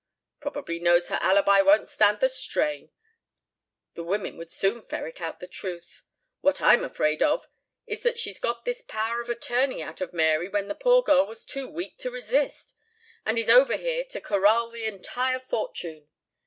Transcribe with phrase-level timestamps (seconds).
[0.39, 2.89] "Probably knows her alibi won't stand the strain.
[3.93, 6.01] The women would soon ferret out the truth....
[6.39, 7.45] What I'm afraid of
[7.85, 11.27] is that she's got this power of attorney out of Mary when the poor girl
[11.27, 12.75] was too weak to resist,
[13.27, 16.07] and is over here to corral the entire fortune."